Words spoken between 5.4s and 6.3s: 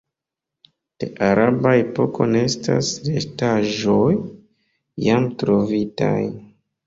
trovitaj.